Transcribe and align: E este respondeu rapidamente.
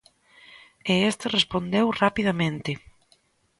E 0.91 0.93
este 1.11 1.25
respondeu 1.37 1.85
rapidamente. 2.03 2.71